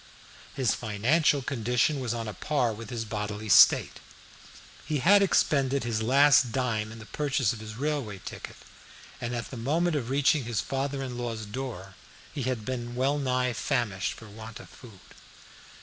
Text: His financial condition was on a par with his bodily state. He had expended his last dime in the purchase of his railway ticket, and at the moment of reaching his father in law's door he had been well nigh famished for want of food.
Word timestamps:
His 0.55 0.73
financial 0.73 1.43
condition 1.43 1.99
was 1.99 2.11
on 2.11 2.27
a 2.27 2.33
par 2.33 2.73
with 2.73 2.89
his 2.89 3.05
bodily 3.05 3.49
state. 3.49 3.99
He 4.83 4.97
had 4.97 5.21
expended 5.21 5.83
his 5.83 6.01
last 6.01 6.51
dime 6.51 6.91
in 6.91 6.97
the 6.97 7.05
purchase 7.05 7.53
of 7.53 7.59
his 7.59 7.75
railway 7.75 8.17
ticket, 8.25 8.55
and 9.21 9.35
at 9.35 9.51
the 9.51 9.57
moment 9.57 9.95
of 9.95 10.09
reaching 10.09 10.45
his 10.45 10.59
father 10.59 11.03
in 11.03 11.19
law's 11.19 11.45
door 11.45 11.93
he 12.33 12.41
had 12.41 12.65
been 12.65 12.95
well 12.95 13.19
nigh 13.19 13.53
famished 13.53 14.13
for 14.13 14.27
want 14.27 14.59
of 14.59 14.69
food. 14.69 15.01